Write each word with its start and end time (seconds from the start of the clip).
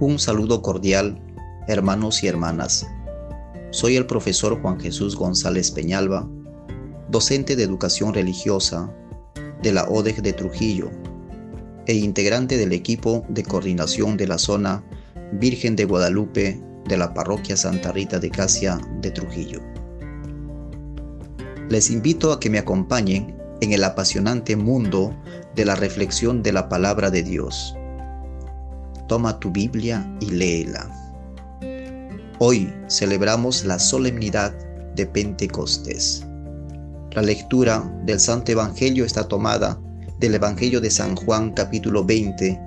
Un 0.00 0.20
saludo 0.20 0.62
cordial, 0.62 1.20
hermanos 1.66 2.22
y 2.22 2.28
hermanas. 2.28 2.86
Soy 3.70 3.96
el 3.96 4.06
profesor 4.06 4.62
Juan 4.62 4.78
Jesús 4.78 5.16
González 5.16 5.72
Peñalba, 5.72 6.28
docente 7.08 7.56
de 7.56 7.64
educación 7.64 8.14
religiosa 8.14 8.94
de 9.60 9.72
la 9.72 9.88
ODEG 9.88 10.22
de 10.22 10.32
Trujillo 10.32 10.88
e 11.86 11.94
integrante 11.94 12.56
del 12.56 12.74
equipo 12.74 13.24
de 13.28 13.42
coordinación 13.42 14.16
de 14.16 14.28
la 14.28 14.38
zona 14.38 14.84
Virgen 15.32 15.74
de 15.74 15.84
Guadalupe 15.84 16.62
de 16.86 16.96
la 16.96 17.12
parroquia 17.12 17.56
Santa 17.56 17.90
Rita 17.90 18.20
de 18.20 18.30
Casia 18.30 18.78
de 19.00 19.10
Trujillo. 19.10 19.60
Les 21.70 21.90
invito 21.90 22.30
a 22.30 22.38
que 22.38 22.50
me 22.50 22.58
acompañen 22.58 23.36
en 23.60 23.72
el 23.72 23.82
apasionante 23.82 24.54
mundo 24.54 25.12
de 25.56 25.64
la 25.64 25.74
reflexión 25.74 26.44
de 26.44 26.52
la 26.52 26.68
palabra 26.68 27.10
de 27.10 27.24
Dios 27.24 27.74
toma 29.08 29.40
tu 29.40 29.50
Biblia 29.50 30.06
y 30.20 30.26
léela. 30.26 30.88
Hoy 32.38 32.72
celebramos 32.88 33.64
la 33.64 33.78
solemnidad 33.78 34.54
de 34.94 35.06
Pentecostés. 35.06 36.24
La 37.12 37.22
lectura 37.22 37.82
del 38.04 38.20
Santo 38.20 38.52
Evangelio 38.52 39.04
está 39.04 39.26
tomada 39.26 39.80
del 40.20 40.34
Evangelio 40.34 40.80
de 40.80 40.90
San 40.90 41.16
Juan 41.16 41.52
capítulo 41.52 42.04
20, 42.04 42.60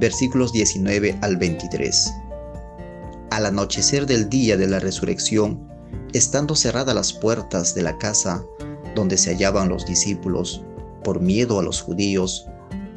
versículos 0.00 0.52
19 0.52 1.18
al 1.20 1.36
23. 1.36 2.12
Al 3.30 3.46
anochecer 3.46 4.06
del 4.06 4.28
día 4.28 4.56
de 4.56 4.68
la 4.68 4.78
resurrección, 4.78 5.68
estando 6.12 6.54
cerradas 6.54 6.94
las 6.94 7.12
puertas 7.12 7.74
de 7.74 7.82
la 7.82 7.98
casa 7.98 8.44
donde 8.94 9.18
se 9.18 9.30
hallaban 9.30 9.68
los 9.68 9.84
discípulos, 9.84 10.62
por 11.02 11.20
miedo 11.20 11.58
a 11.58 11.62
los 11.62 11.82
judíos, 11.82 12.46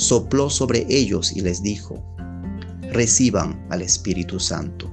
sopló 0.00 0.48
sobre 0.48 0.86
ellos 0.88 1.30
y 1.36 1.42
les 1.42 1.62
dijo, 1.62 2.02
reciban 2.90 3.66
al 3.68 3.82
Espíritu 3.82 4.40
Santo. 4.40 4.90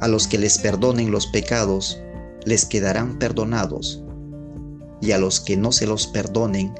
A 0.00 0.06
los 0.06 0.28
que 0.28 0.38
les 0.38 0.58
perdonen 0.58 1.10
los 1.10 1.26
pecados, 1.26 2.00
les 2.44 2.64
quedarán 2.64 3.18
perdonados, 3.18 4.02
y 5.02 5.10
a 5.10 5.18
los 5.18 5.40
que 5.40 5.56
no 5.56 5.72
se 5.72 5.86
los 5.86 6.06
perdonen, 6.06 6.72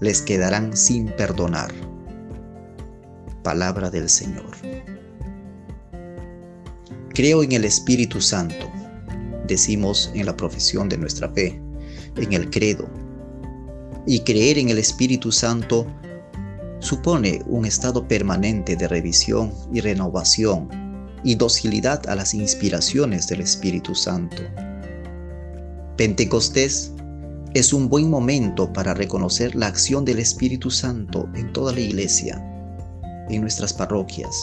les 0.00 0.22
quedarán 0.22 0.74
sin 0.74 1.06
perdonar. 1.06 1.70
Palabra 3.42 3.90
del 3.90 4.08
Señor. 4.08 4.56
Creo 7.10 7.42
en 7.42 7.52
el 7.52 7.66
Espíritu 7.66 8.22
Santo, 8.22 8.70
decimos 9.46 10.10
en 10.14 10.24
la 10.24 10.36
profesión 10.36 10.88
de 10.88 10.96
nuestra 10.96 11.28
fe, 11.28 11.60
en 12.16 12.32
el 12.32 12.48
credo. 12.48 12.88
Y 14.06 14.20
creer 14.20 14.58
en 14.58 14.70
el 14.70 14.78
Espíritu 14.78 15.30
Santo 15.30 15.86
supone 16.82 17.42
un 17.46 17.64
estado 17.64 18.08
permanente 18.08 18.74
de 18.74 18.88
revisión 18.88 19.52
y 19.72 19.80
renovación 19.80 20.68
y 21.22 21.36
docilidad 21.36 22.08
a 22.08 22.16
las 22.16 22.34
inspiraciones 22.34 23.28
del 23.28 23.40
Espíritu 23.40 23.94
Santo. 23.94 24.42
Pentecostés 25.96 26.92
es 27.54 27.72
un 27.72 27.88
buen 27.88 28.10
momento 28.10 28.72
para 28.72 28.94
reconocer 28.94 29.54
la 29.54 29.68
acción 29.68 30.04
del 30.04 30.18
Espíritu 30.18 30.72
Santo 30.72 31.28
en 31.34 31.52
toda 31.52 31.72
la 31.72 31.78
iglesia, 31.78 32.42
en 33.28 33.42
nuestras 33.42 33.72
parroquias, 33.72 34.34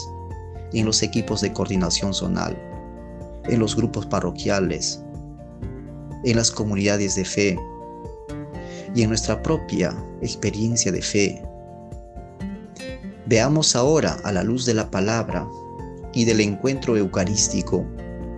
en 0.72 0.86
los 0.86 1.02
equipos 1.02 1.42
de 1.42 1.52
coordinación 1.52 2.14
zonal, 2.14 2.56
en 3.44 3.60
los 3.60 3.76
grupos 3.76 4.06
parroquiales, 4.06 5.02
en 6.24 6.36
las 6.36 6.50
comunidades 6.50 7.16
de 7.16 7.24
fe 7.26 7.58
y 8.94 9.02
en 9.02 9.10
nuestra 9.10 9.42
propia 9.42 9.94
experiencia 10.22 10.90
de 10.90 11.02
fe 11.02 11.49
Veamos 13.30 13.76
ahora 13.76 14.16
a 14.24 14.32
la 14.32 14.42
luz 14.42 14.66
de 14.66 14.74
la 14.74 14.90
palabra 14.90 15.48
y 16.12 16.24
del 16.24 16.40
encuentro 16.40 16.96
eucarístico 16.96 17.86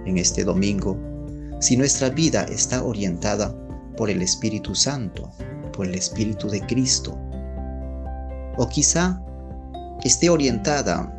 en 0.04 0.19
este 0.19 0.44
domingo 0.44 0.98
si 1.60 1.78
nuestra 1.78 2.10
vida 2.10 2.42
está 2.42 2.84
orientada 2.84 3.56
por 3.97 4.10
el 4.10 4.20
Espíritu 4.20 4.75
Santo, 4.75 5.31
por 5.72 5.86
el 5.86 5.94
Espíritu 5.94 6.50
de 6.50 6.60
Cristo. 6.66 7.19
O 8.58 8.69
quizá 8.69 9.19
esté 10.04 10.28
orientada 10.28 11.10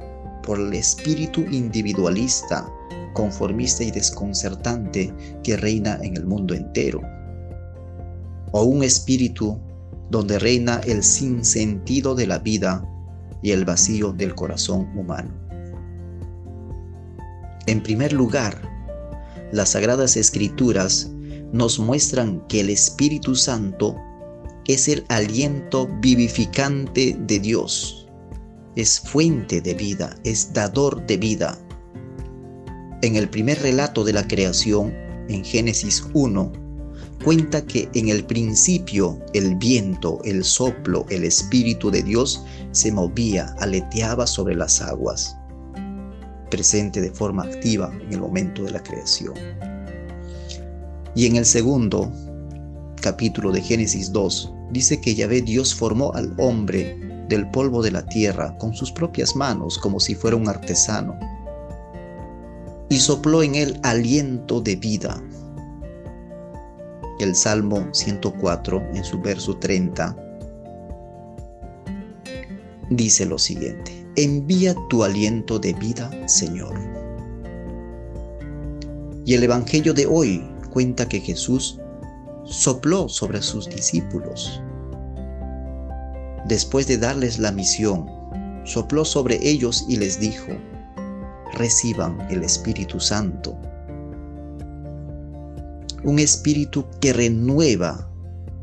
por 0.44 0.60
el 0.60 0.72
espíritu 0.76 1.42
individualista, 1.42 2.70
conformista 3.14 3.84
y 3.84 3.90
desconcertante 3.90 5.12
que 5.42 5.58
reina 5.58 5.98
en 6.04 6.16
el 6.16 6.28
mundo 6.28 6.54
entero. 6.54 7.02
O 8.52 8.66
un 8.66 8.84
espíritu 8.84 9.60
donde 10.12 10.38
reina 10.38 10.80
el 10.86 11.02
sinsentido 11.02 12.14
de 12.14 12.28
la 12.28 12.38
vida 12.38 12.88
y 13.44 13.52
el 13.52 13.66
vacío 13.66 14.14
del 14.14 14.34
corazón 14.34 14.90
humano. 14.98 15.32
En 17.68 17.84
primer 17.84 18.12
lugar, 18.14 18.62
las 19.52 19.70
sagradas 19.70 20.18
escrituras 20.18 21.12
nos 21.52 21.78
muestran 21.78 22.42
que 22.48 22.62
el 22.62 22.72
Espíritu 22.72 23.36
Santo 23.36 23.96
es 24.68 24.88
el 24.88 25.06
aliento 25.10 25.88
vivificante 26.02 27.16
de 27.20 27.40
Dios, 27.40 28.08
es 28.76 29.00
fuente 29.00 29.62
de 29.62 29.74
vida, 29.76 30.16
es 30.24 30.52
dador 30.54 31.06
de 31.06 31.18
vida. 31.18 31.60
En 33.02 33.16
el 33.16 33.30
primer 33.30 33.62
relato 33.62 34.04
de 34.04 34.14
la 34.14 34.28
creación, 34.28 34.94
en 35.30 35.44
Génesis 35.44 36.04
1, 36.14 36.63
cuenta 37.24 37.66
que 37.66 37.90
en 37.94 38.10
el 38.10 38.26
principio 38.26 39.20
el 39.34 39.56
viento, 39.56 40.20
el 40.26 40.44
soplo, 40.44 41.06
el 41.10 41.24
Espíritu 41.24 41.90
de 41.90 42.04
Dios 42.04 42.44
se 42.72 42.92
movía, 42.92 43.56
aleteaba 43.60 44.28
sobre 44.28 44.56
las 44.56 44.82
aguas, 44.82 45.36
presente 46.50 47.02
de 47.02 47.12
forma 47.12 47.44
activa 47.44 47.92
en 48.06 48.14
el 48.14 48.20
momento 48.20 48.64
de 48.64 48.72
la 48.72 48.84
creación. 48.84 49.34
Y 51.16 51.26
en 51.26 51.38
el 51.38 51.46
segundo 51.46 52.12
capítulo 53.02 53.52
de 53.52 53.62
Génesis 53.62 54.12
2 54.12 54.54
dice 54.72 55.00
que 55.00 55.16
Yahvé 55.16 55.42
Dios 55.42 55.74
formó 55.74 56.14
al 56.14 56.34
hombre 56.38 57.26
del 57.30 57.50
polvo 57.52 57.82
de 57.82 57.92
la 57.92 58.06
tierra 58.06 58.58
con 58.58 58.74
sus 58.74 58.92
propias 58.92 59.36
manos 59.36 59.78
como 59.78 60.00
si 60.00 60.14
fuera 60.16 60.36
un 60.36 60.50
artesano 60.50 61.18
y 62.90 63.00
sopló 63.00 63.44
en 63.44 63.56
él 63.56 63.80
aliento 63.84 64.62
de 64.62 64.76
vida 64.76 65.22
el 67.20 67.36
Salmo 67.36 67.88
104 67.92 68.82
en 68.94 69.04
su 69.04 69.20
verso 69.22 69.58
30 69.58 70.16
dice 72.90 73.26
lo 73.26 73.38
siguiente, 73.38 73.92
envía 74.16 74.76
tu 74.90 75.04
aliento 75.04 75.60
de 75.60 75.74
vida, 75.74 76.10
Señor. 76.28 76.74
Y 79.26 79.34
el 79.34 79.44
Evangelio 79.44 79.94
de 79.94 80.06
hoy 80.06 80.44
cuenta 80.72 81.08
que 81.08 81.20
Jesús 81.20 81.80
sopló 82.44 83.08
sobre 83.08 83.42
sus 83.42 83.70
discípulos. 83.70 84.62
Después 86.48 86.88
de 86.88 86.98
darles 86.98 87.40
la 87.40 87.52
misión, 87.52 88.06
sopló 88.66 89.06
sobre 89.06 89.40
ellos 89.48 89.86
y 89.88 89.96
les 89.96 90.20
dijo, 90.20 90.52
reciban 91.54 92.20
el 92.30 92.44
Espíritu 92.44 93.00
Santo 93.00 93.58
un 96.04 96.20
espíritu 96.20 96.86
que 97.00 97.14
renueva 97.14 98.10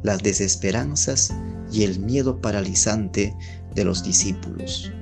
las 0.02 0.22
desesperanzas 0.22 1.32
y 1.72 1.84
el 1.84 2.00
miedo 2.00 2.40
paralizante 2.40 3.34
de 3.74 3.84
los 3.84 4.02
discípulos. 4.02 4.92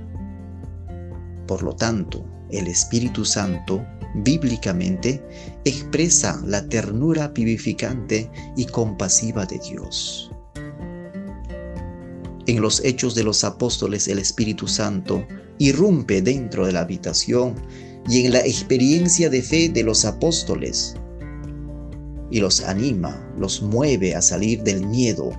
Por 1.47 1.63
lo 1.63 1.75
tanto, 1.75 2.25
el 2.51 2.67
Espíritu 2.67 3.25
Santo 3.25 3.85
bíblicamente 4.15 5.23
expresa 5.65 6.41
la 6.47 6.67
ternura 6.67 7.29
vivificante 7.29 8.31
y 8.57 8.65
compasiva 8.67 9.47
de 9.47 9.59
Dios. 9.59 10.31
En 12.47 12.63
los 12.63 12.83
hechos 12.85 13.15
de 13.15 13.25
los 13.25 13.45
apóstoles 13.45 14.09
el 14.09 14.19
Espíritu 14.19 14.67
Santo 14.67 15.27
irrumpe 15.59 16.23
dentro 16.23 16.67
de 16.67 16.73
la 16.73 16.81
habitación 16.81 17.55
y 18.09 18.25
en 18.25 18.33
la 18.33 18.41
experiencia 18.41 19.29
de 19.29 19.43
fe 19.43 19.69
de 19.69 19.83
los 19.83 20.07
apóstoles 20.07 20.95
y 22.31 22.41
los 22.41 22.63
anima, 22.63 23.19
los 23.39 23.63
mueve 23.63 24.15
a 24.15 24.23
salir 24.23 24.63
del 24.63 24.87
miedo 24.87 25.31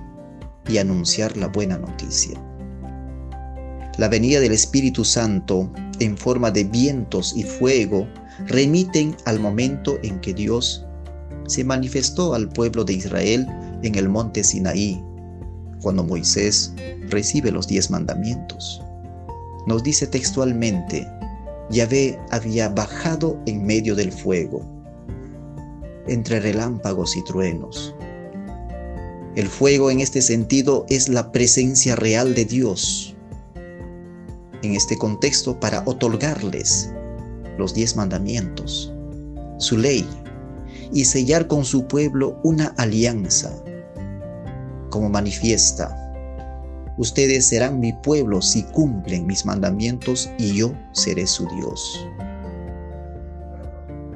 y 0.68 0.78
anunciar 0.78 1.36
la 1.36 1.48
buena 1.48 1.78
noticia. 1.78 2.40
La 3.98 4.08
venida 4.08 4.40
del 4.40 4.52
Espíritu 4.52 5.04
Santo 5.04 5.70
en 5.98 6.16
forma 6.16 6.50
de 6.50 6.64
vientos 6.64 7.34
y 7.36 7.42
fuego 7.42 8.06
remiten 8.46 9.16
al 9.26 9.38
momento 9.38 9.98
en 10.02 10.20
que 10.20 10.32
Dios 10.32 10.86
se 11.46 11.64
manifestó 11.64 12.34
al 12.34 12.48
pueblo 12.48 12.84
de 12.84 12.94
Israel 12.94 13.46
en 13.82 13.94
el 13.96 14.08
monte 14.08 14.42
Sinaí, 14.42 15.02
cuando 15.82 16.04
Moisés 16.04 16.72
recibe 17.08 17.50
los 17.50 17.66
diez 17.66 17.90
mandamientos. 17.90 18.82
Nos 19.66 19.82
dice 19.82 20.06
textualmente, 20.06 21.06
Yahvé 21.70 22.18
había 22.30 22.68
bajado 22.68 23.38
en 23.46 23.64
medio 23.64 23.94
del 23.94 24.12
fuego, 24.12 24.64
entre 26.06 26.40
relámpagos 26.40 27.16
y 27.16 27.24
truenos. 27.24 27.94
El 29.36 29.46
fuego 29.46 29.90
en 29.90 30.00
este 30.00 30.22
sentido 30.22 30.86
es 30.88 31.08
la 31.08 31.30
presencia 31.30 31.94
real 31.94 32.34
de 32.34 32.44
Dios. 32.44 33.14
En 34.62 34.74
este 34.74 34.98
contexto, 34.98 35.58
para 35.60 35.82
otorgarles 35.86 36.90
los 37.56 37.72
diez 37.72 37.94
mandamientos, 37.96 38.92
su 39.58 39.78
ley, 39.78 40.06
y 40.92 41.04
sellar 41.04 41.46
con 41.46 41.64
su 41.64 41.86
pueblo 41.86 42.40
una 42.42 42.74
alianza, 42.76 43.52
como 44.90 45.08
manifiesta, 45.08 45.96
ustedes 46.98 47.46
serán 47.46 47.78
mi 47.78 47.92
pueblo 47.92 48.42
si 48.42 48.64
cumplen 48.64 49.26
mis 49.26 49.46
mandamientos 49.46 50.28
y 50.38 50.54
yo 50.54 50.72
seré 50.92 51.26
su 51.26 51.46
Dios. 51.56 52.06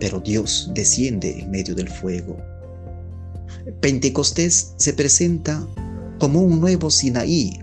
Pero 0.04 0.20
Dios 0.20 0.70
desciende 0.74 1.40
en 1.40 1.50
medio 1.50 1.74
del 1.74 1.88
fuego. 1.88 2.36
Pentecostés 3.80 4.74
se 4.76 4.92
presenta 4.92 5.66
como 6.20 6.42
un 6.42 6.60
nuevo 6.60 6.90
Sinaí, 6.90 7.58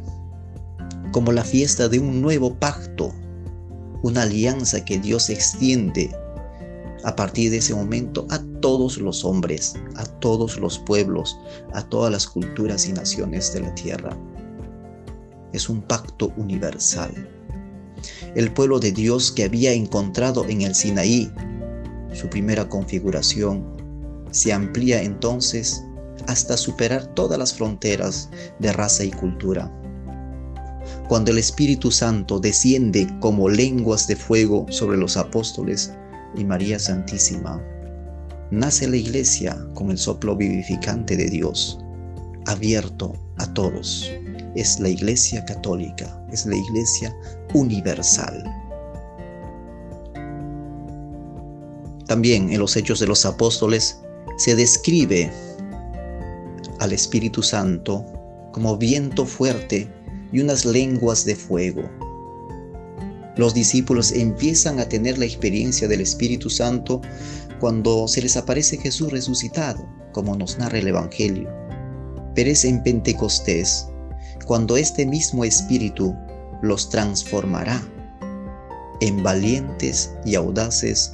como 1.12 1.34
la 1.34 1.44
fiesta 1.44 1.88
de 1.88 2.00
un 2.00 2.20
nuevo 2.20 2.56
pacto, 2.56 3.14
una 4.02 4.24
alianza 4.24 4.84
que 4.84 4.98
Dios 4.98 5.30
extiende 5.30 6.10
a 7.04 7.16
partir 7.16 7.52
de 7.52 7.58
ese 7.58 7.76
momento 7.76 8.26
a 8.32 8.40
todos 8.60 8.98
los 8.98 9.24
hombres, 9.24 9.76
a 9.96 10.06
todos 10.06 10.60
los 10.60 10.80
pueblos, 10.80 11.38
a 11.74 11.84
todas 11.84 12.12
las 12.12 12.26
culturas 12.26 12.88
y 12.88 12.94
naciones 12.94 13.54
de 13.54 13.60
la 13.60 13.76
tierra. 13.76 14.18
Es 15.54 15.70
un 15.70 15.84
pacto 15.84 16.34
universal. 16.38 17.12
El 18.34 18.52
pueblo 18.52 18.80
de 18.80 18.92
Dios 18.92 19.32
que 19.32 19.44
había 19.44 19.74
encontrado 19.74 20.48
en 20.50 20.64
el 20.64 20.74
Sinaí 20.74 21.32
su 22.14 22.30
primera 22.30 22.68
configuración 22.68 23.64
se 24.32 24.54
amplía 24.54 25.02
entonces 25.02 25.84
hasta 26.28 26.58
superar 26.58 27.08
todas 27.14 27.38
las 27.38 27.54
fronteras 27.54 28.30
de 28.60 28.72
raza 28.74 29.04
y 29.04 29.12
cultura. 29.12 29.72
Cuando 31.08 31.32
el 31.32 31.38
Espíritu 31.38 31.92
Santo 31.92 32.40
desciende 32.40 33.08
como 33.20 33.50
lenguas 33.50 34.08
de 34.08 34.16
fuego 34.16 34.66
sobre 34.70 34.98
los 34.98 35.18
apóstoles, 35.18 35.92
y 36.36 36.46
María 36.46 36.80
Santísima, 36.80 37.62
nace 38.52 38.88
la 38.88 38.98
iglesia 38.98 39.58
con 39.74 39.92
el 39.92 39.98
soplo 39.98 40.36
vivificante 40.36 41.18
de 41.18 41.30
Dios, 41.30 41.80
abierto 42.46 43.14
a 43.38 43.54
todos. 43.54 44.10
Es 44.56 44.80
la 44.80 44.90
iglesia 44.90 45.44
católica, 45.46 46.26
es 46.32 46.46
la 46.46 46.56
iglesia 46.56 47.16
universal. 47.54 48.44
También 52.12 52.52
en 52.52 52.60
los 52.60 52.76
hechos 52.76 53.00
de 53.00 53.08
los 53.08 53.26
apóstoles 53.26 54.02
se 54.36 54.54
describe 54.54 55.32
al 56.80 56.92
Espíritu 56.92 57.42
Santo 57.42 58.06
como 58.52 58.76
viento 58.76 59.26
fuerte 59.26 59.88
y 60.34 60.42
unas 60.42 60.66
lenguas 60.66 61.24
de 61.24 61.38
fuego 61.38 61.90
los 63.38 63.54
discípulos 63.54 64.12
empiezan 64.12 64.80
a 64.80 64.90
tener 64.90 65.18
la 65.18 65.24
experiencia 65.24 65.88
del 65.88 66.02
Espíritu 66.02 66.50
Santo 66.50 67.00
cuando 67.62 68.08
se 68.10 68.22
les 68.22 68.36
aparece 68.36 68.78
Jesús 68.78 69.10
resucitado, 69.10 69.88
como 70.12 70.36
nos 70.36 70.58
narra 70.58 70.80
el 70.80 70.90
Evangelio. 70.90 71.50
Pero 72.36 72.50
es 72.50 72.66
en 72.66 72.84
Pentecostés 72.84 73.88
cuando 74.46 74.76
este 74.76 75.06
mismo 75.06 75.46
Espíritu 75.46 76.14
los 76.62 76.90
transformará 76.90 77.82
en 79.00 79.24
valientes 79.24 80.12
y 80.26 80.36
audaces 80.36 81.14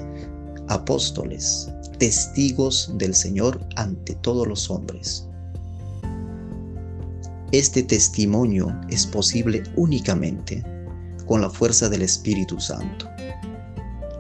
apóstoles, 0.67 1.69
testigos 1.99 2.91
del 2.95 3.13
Señor 3.13 3.59
ante 3.75 4.15
todos 4.15 4.47
los 4.47 4.69
hombres. 4.69 5.27
Este 7.51 7.81
testimonio 7.81 8.77
es 8.89 9.05
posible 9.05 9.63
únicamente 9.75 10.63
con 11.25 11.41
la 11.41 11.49
fuerza 11.49 11.89
del 11.89 12.01
Espíritu 12.01 12.59
Santo. 12.59 13.07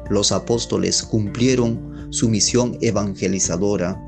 Los 0.09 0.31
apóstoles 0.31 1.03
cumplieron 1.03 2.07
su 2.09 2.29
misión 2.29 2.77
evangelizadora 2.81 4.01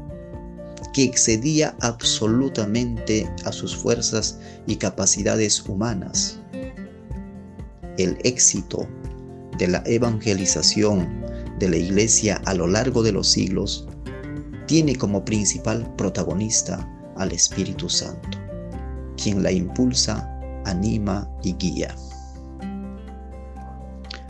que 0.94 1.04
excedía 1.04 1.76
absolutamente 1.82 3.30
a 3.46 3.52
sus 3.52 3.76
fuerzas 3.76 4.40
y 4.66 4.78
capacidades 4.78 5.62
humanas. 5.68 6.40
El 7.98 8.18
éxito 8.24 8.88
de 9.58 9.68
la 9.68 9.84
evangelización 9.86 11.19
de 11.60 11.70
la 11.70 11.78
Iglesia 11.78 12.42
a 12.46 12.54
lo 12.54 12.68
largo 12.68 13.04
de 13.04 13.12
los 13.12 13.28
siglos 13.30 13.88
tiene 14.68 14.96
como 14.96 15.26
principal 15.26 15.94
protagonista 15.96 16.88
al 17.18 17.32
Espíritu 17.32 17.90
Santo, 17.90 18.38
quien 19.22 19.44
la 19.44 19.52
impulsa, 19.52 20.30
anima 20.66 21.30
y 21.44 21.54
guía. 21.54 21.96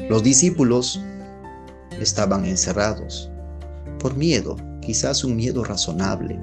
Los 0.10 0.24
discípulos 0.24 1.00
estaban 2.00 2.46
encerrados 2.46 3.30
por 4.00 4.16
miedo, 4.16 4.56
quizás 4.82 5.24
un 5.24 5.36
miedo 5.36 5.64
razonable. 5.64 6.40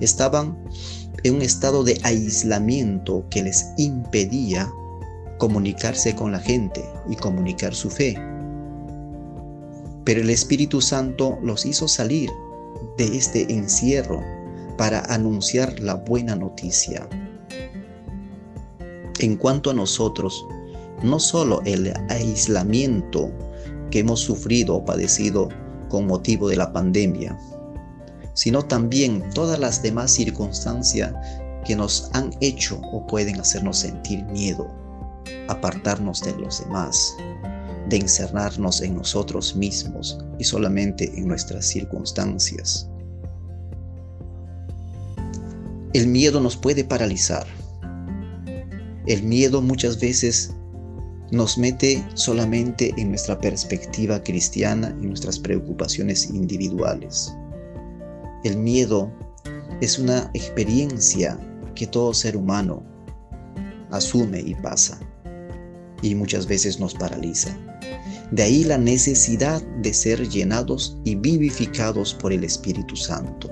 Estaban 0.00 0.56
en 1.24 1.36
un 1.36 1.42
estado 1.42 1.82
de 1.82 1.98
aislamiento 2.04 3.26
que 3.30 3.42
les 3.42 3.64
impedía 3.78 4.70
comunicarse 5.38 6.14
con 6.14 6.32
la 6.32 6.40
gente 6.40 6.84
y 7.08 7.16
comunicar 7.16 7.74
su 7.74 7.90
fe. 7.90 8.16
Pero 10.08 10.22
el 10.22 10.30
Espíritu 10.30 10.80
Santo 10.80 11.38
los 11.42 11.66
hizo 11.66 11.86
salir 11.86 12.30
de 12.96 13.14
este 13.14 13.52
encierro 13.52 14.22
para 14.78 15.00
anunciar 15.00 15.78
la 15.80 15.96
buena 15.96 16.34
noticia. 16.34 17.06
En 19.18 19.36
cuanto 19.36 19.68
a 19.68 19.74
nosotros, 19.74 20.46
no 21.02 21.20
solo 21.20 21.60
el 21.66 21.92
aislamiento 22.08 23.30
que 23.90 23.98
hemos 23.98 24.20
sufrido 24.20 24.76
o 24.76 24.84
padecido 24.86 25.50
con 25.90 26.06
motivo 26.06 26.48
de 26.48 26.56
la 26.56 26.72
pandemia, 26.72 27.38
sino 28.32 28.64
también 28.64 29.22
todas 29.34 29.58
las 29.58 29.82
demás 29.82 30.10
circunstancias 30.10 31.12
que 31.66 31.76
nos 31.76 32.08
han 32.14 32.30
hecho 32.40 32.80
o 32.94 33.06
pueden 33.06 33.38
hacernos 33.40 33.80
sentir 33.80 34.24
miedo, 34.24 34.70
apartarnos 35.48 36.22
de 36.22 36.34
los 36.38 36.64
demás, 36.64 37.14
de 37.88 37.96
encerrarnos 37.96 38.82
en 38.82 38.96
nosotros 38.96 39.56
mismos 39.56 40.18
y 40.38 40.44
solamente 40.44 41.10
en 41.16 41.26
nuestras 41.26 41.66
circunstancias. 41.66 42.88
El 45.94 46.06
miedo 46.06 46.40
nos 46.40 46.56
puede 46.56 46.84
paralizar. 46.84 47.46
El 49.06 49.22
miedo 49.22 49.62
muchas 49.62 49.98
veces 49.98 50.52
nos 51.30 51.56
mete 51.56 52.04
solamente 52.14 52.92
en 52.98 53.10
nuestra 53.10 53.38
perspectiva 53.38 54.22
cristiana 54.22 54.94
y 55.02 55.06
nuestras 55.06 55.38
preocupaciones 55.38 56.28
individuales. 56.28 57.34
El 58.44 58.58
miedo 58.58 59.10
es 59.80 59.98
una 59.98 60.30
experiencia 60.34 61.38
que 61.74 61.86
todo 61.86 62.12
ser 62.12 62.36
humano 62.36 62.82
asume 63.90 64.40
y 64.40 64.54
pasa 64.54 65.00
y 66.02 66.14
muchas 66.14 66.46
veces 66.46 66.78
nos 66.78 66.94
paraliza. 66.94 67.56
De 68.30 68.42
ahí 68.42 68.64
la 68.64 68.78
necesidad 68.78 69.62
de 69.80 69.92
ser 69.94 70.28
llenados 70.28 70.98
y 71.04 71.14
vivificados 71.14 72.14
por 72.14 72.32
el 72.32 72.44
Espíritu 72.44 72.94
Santo 72.94 73.50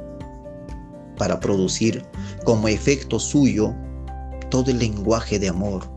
para 1.17 1.41
producir 1.41 2.05
como 2.45 2.69
efecto 2.69 3.19
suyo 3.19 3.75
todo 4.51 4.71
el 4.71 4.79
lenguaje 4.79 5.39
de 5.39 5.49
amor, 5.49 5.91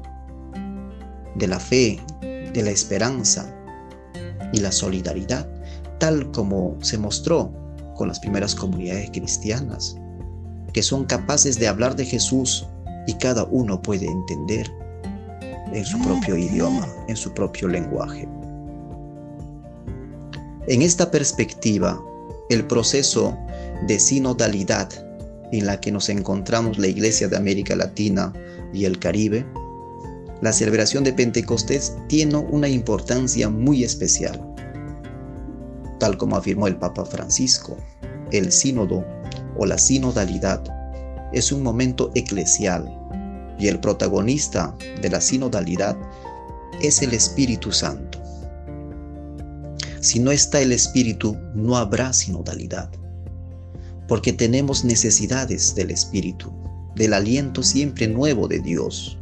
de 1.35 1.47
la 1.47 1.59
fe, 1.59 1.99
de 2.21 2.63
la 2.63 2.71
esperanza 2.71 3.53
y 4.53 4.59
la 4.59 4.71
solidaridad, 4.71 5.47
tal 5.99 6.31
como 6.31 6.77
se 6.81 6.97
mostró 6.97 7.53
con 7.95 8.07
las 8.07 8.19
primeras 8.19 8.55
comunidades 8.55 9.11
cristianas, 9.11 9.97
que 10.73 10.81
son 10.81 11.03
capaces 11.03 11.59
de 11.59 11.67
hablar 11.67 11.95
de 11.95 12.05
Jesús 12.05 12.65
y 13.07 13.13
cada 13.15 13.43
uno 13.43 13.81
puede 13.81 14.05
entender 14.05 14.71
en 15.73 15.85
su 15.85 15.99
propio 15.99 16.37
idioma, 16.37 16.87
en 17.07 17.15
su 17.15 17.33
propio 17.33 17.67
lenguaje. 17.67 18.27
En 20.67 20.81
esta 20.81 21.09
perspectiva, 21.09 21.99
el 22.49 22.65
proceso 22.65 23.37
de 23.87 23.99
sinodalidad 23.99 24.89
en 25.51 25.65
la 25.65 25.79
que 25.79 25.91
nos 25.91 26.09
encontramos 26.09 26.77
la 26.77 26.87
Iglesia 26.87 27.27
de 27.27 27.37
América 27.37 27.75
Latina 27.75 28.33
y 28.73 28.85
el 28.85 28.99
Caribe 28.99 29.45
la 30.41 30.53
celebración 30.53 31.03
de 31.03 31.11
Pentecostés 31.11 31.97
tiene 32.07 32.37
una 32.37 32.69
importancia 32.69 33.49
muy 33.49 33.83
especial. 33.83 34.39
Tal 35.99 36.17
como 36.17 36.37
afirmó 36.37 36.67
el 36.67 36.77
Papa 36.77 37.03
Francisco, 37.03 37.75
el 38.31 38.53
sínodo 38.53 39.05
o 39.57 39.65
la 39.65 39.77
sinodalidad 39.77 40.63
es 41.33 41.51
un 41.51 41.61
momento 41.61 42.09
eclesial 42.15 42.98
y 43.59 43.67
el 43.67 43.79
protagonista 43.79 44.75
de 45.01 45.09
la 45.09 45.21
sinodalidad 45.21 45.97
es 46.81 47.01
el 47.01 47.13
Espíritu 47.13 47.71
Santo. 47.71 48.19
Si 49.99 50.19
no 50.19 50.31
está 50.31 50.61
el 50.61 50.71
Espíritu, 50.71 51.37
no 51.53 51.75
habrá 51.75 52.13
sinodalidad, 52.13 52.89
porque 54.07 54.31
tenemos 54.31 54.85
necesidades 54.85 55.75
del 55.75 55.91
Espíritu, 55.91 56.51
del 56.95 57.13
aliento 57.13 57.63
siempre 57.63 58.07
nuevo 58.07 58.47
de 58.47 58.59
Dios, 58.59 59.17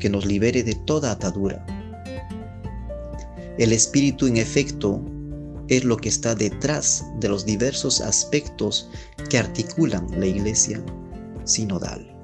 que 0.00 0.10
nos 0.10 0.26
libere 0.26 0.64
de 0.64 0.74
toda 0.74 1.12
atadura. 1.12 1.64
El 3.58 3.72
Espíritu, 3.72 4.26
en 4.26 4.36
efecto, 4.36 5.00
es 5.68 5.84
lo 5.84 5.96
que 5.96 6.08
está 6.08 6.34
detrás 6.34 7.04
de 7.20 7.28
los 7.28 7.44
diversos 7.44 8.00
aspectos 8.00 8.90
que 9.30 9.38
articulan 9.38 10.06
la 10.18 10.26
iglesia 10.26 10.82
sinodal. 11.44 12.17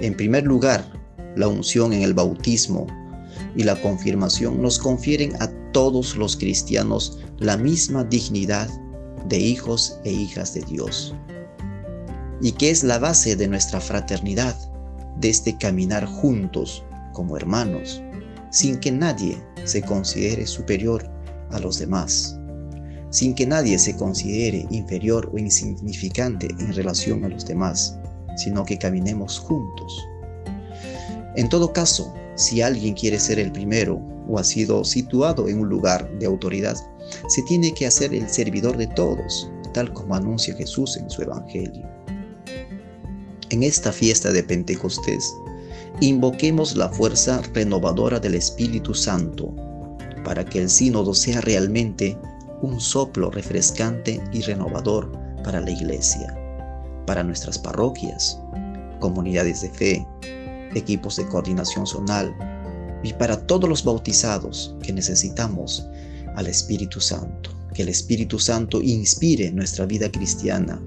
En 0.00 0.16
primer 0.16 0.44
lugar, 0.44 0.84
la 1.36 1.48
unción 1.48 1.92
en 1.92 2.02
el 2.02 2.14
bautismo 2.14 2.86
y 3.56 3.64
la 3.64 3.80
confirmación 3.80 4.62
nos 4.62 4.78
confieren 4.78 5.32
a 5.40 5.48
todos 5.72 6.16
los 6.16 6.36
cristianos 6.36 7.18
la 7.38 7.56
misma 7.56 8.04
dignidad 8.04 8.68
de 9.28 9.38
hijos 9.38 9.98
e 10.04 10.12
hijas 10.12 10.54
de 10.54 10.62
Dios, 10.62 11.14
y 12.40 12.52
que 12.52 12.70
es 12.70 12.84
la 12.84 12.98
base 12.98 13.36
de 13.36 13.48
nuestra 13.48 13.80
fraternidad, 13.80 14.56
de 15.18 15.28
este 15.30 15.56
caminar 15.58 16.06
juntos 16.06 16.84
como 17.12 17.36
hermanos, 17.36 18.00
sin 18.52 18.78
que 18.78 18.92
nadie 18.92 19.42
se 19.64 19.82
considere 19.82 20.46
superior 20.46 21.10
a 21.50 21.58
los 21.58 21.78
demás, 21.78 22.38
sin 23.10 23.34
que 23.34 23.46
nadie 23.46 23.78
se 23.78 23.96
considere 23.96 24.66
inferior 24.70 25.30
o 25.34 25.38
insignificante 25.38 26.48
en 26.60 26.72
relación 26.72 27.24
a 27.24 27.28
los 27.28 27.44
demás, 27.44 27.97
sino 28.38 28.64
que 28.64 28.78
caminemos 28.78 29.38
juntos. 29.38 30.06
En 31.36 31.48
todo 31.48 31.72
caso, 31.72 32.14
si 32.36 32.62
alguien 32.62 32.94
quiere 32.94 33.18
ser 33.18 33.38
el 33.38 33.52
primero 33.52 34.00
o 34.28 34.38
ha 34.38 34.44
sido 34.44 34.84
situado 34.84 35.48
en 35.48 35.60
un 35.60 35.68
lugar 35.68 36.08
de 36.18 36.26
autoridad, 36.26 36.76
se 37.28 37.42
tiene 37.42 37.72
que 37.74 37.86
hacer 37.86 38.14
el 38.14 38.28
servidor 38.28 38.76
de 38.76 38.86
todos, 38.86 39.50
tal 39.72 39.92
como 39.92 40.14
anuncia 40.14 40.54
Jesús 40.54 40.96
en 40.96 41.10
su 41.10 41.22
Evangelio. 41.22 41.88
En 43.50 43.62
esta 43.62 43.92
fiesta 43.92 44.30
de 44.30 44.42
Pentecostés, 44.42 45.32
invoquemos 46.00 46.76
la 46.76 46.88
fuerza 46.90 47.40
renovadora 47.54 48.20
del 48.20 48.34
Espíritu 48.34 48.94
Santo 48.94 49.54
para 50.24 50.44
que 50.44 50.60
el 50.60 50.68
sínodo 50.68 51.14
sea 51.14 51.40
realmente 51.40 52.18
un 52.60 52.80
soplo 52.80 53.30
refrescante 53.30 54.20
y 54.32 54.42
renovador 54.42 55.10
para 55.42 55.60
la 55.60 55.70
iglesia, 55.70 56.36
para 57.08 57.24
nuestras 57.24 57.58
parroquias, 57.58 58.38
comunidades 59.00 59.62
de 59.62 59.70
fe, 59.70 60.06
equipos 60.74 61.16
de 61.16 61.26
coordinación 61.26 61.86
zonal 61.86 62.36
y 63.02 63.14
para 63.14 63.46
todos 63.46 63.66
los 63.66 63.82
bautizados 63.82 64.76
que 64.82 64.92
necesitamos 64.92 65.86
al 66.36 66.48
Espíritu 66.48 67.00
Santo. 67.00 67.50
Que 67.72 67.80
el 67.80 67.88
Espíritu 67.88 68.38
Santo 68.38 68.82
inspire 68.82 69.50
nuestra 69.50 69.86
vida 69.86 70.12
cristiana. 70.12 70.82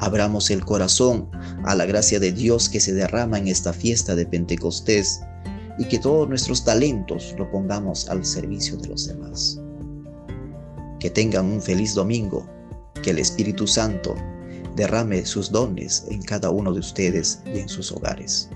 Abramos 0.00 0.50
el 0.50 0.64
corazón 0.64 1.30
a 1.64 1.76
la 1.76 1.86
gracia 1.86 2.18
de 2.18 2.32
Dios 2.32 2.68
que 2.68 2.80
se 2.80 2.92
derrama 2.92 3.38
en 3.38 3.46
esta 3.46 3.72
fiesta 3.72 4.16
de 4.16 4.26
Pentecostés 4.26 5.20
y 5.78 5.84
que 5.84 6.00
todos 6.00 6.28
nuestros 6.28 6.64
talentos 6.64 7.36
lo 7.38 7.48
pongamos 7.52 8.08
al 8.08 8.24
servicio 8.24 8.76
de 8.78 8.88
los 8.88 9.06
demás. 9.06 9.60
Que 10.98 11.08
tengan 11.08 11.46
un 11.46 11.62
feliz 11.62 11.94
domingo, 11.94 12.48
que 13.00 13.10
el 13.10 13.20
Espíritu 13.20 13.68
Santo 13.68 14.16
derrame 14.76 15.24
sus 15.26 15.50
dones 15.50 16.06
en 16.10 16.22
cada 16.22 16.50
uno 16.50 16.72
de 16.72 16.80
ustedes 16.80 17.40
y 17.46 17.58
en 17.58 17.68
sus 17.68 17.92
hogares. 17.92 18.48